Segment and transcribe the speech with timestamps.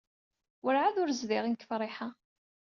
[0.63, 2.09] Werɛad ur zdiɣen deg Friḥa.